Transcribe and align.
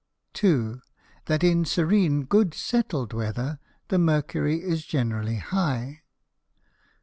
2. 0.33 0.81
That 1.27 1.43
in 1.43 1.63
serene 1.63 2.23
good 2.25 2.55
settled 2.55 3.13
Weather, 3.13 3.59
the 3.89 3.99
Mercury 3.99 4.59
is 4.59 4.83
generally 4.83 5.37
high. 5.37 6.01